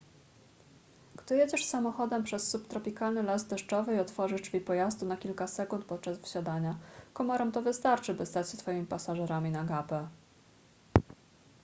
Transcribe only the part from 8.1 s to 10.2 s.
by stać się twoimi pasażerami na gapę